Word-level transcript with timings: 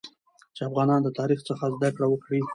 چې 0.55 0.61
افغانان 0.69 1.01
د 1.03 1.09
تاریخ 1.19 1.39
څخه 1.49 1.65
زده 1.75 1.89
کړه 1.95 2.07
وکړي 2.09 2.41